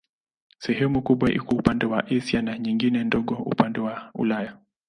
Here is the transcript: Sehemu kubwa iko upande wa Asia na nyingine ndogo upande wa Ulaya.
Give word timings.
Sehemu 0.59 1.01
kubwa 1.01 1.31
iko 1.33 1.55
upande 1.55 1.85
wa 1.85 2.05
Asia 2.07 2.41
na 2.41 2.59
nyingine 2.59 3.03
ndogo 3.03 3.33
upande 3.35 3.79
wa 3.79 4.11
Ulaya. 4.15 4.57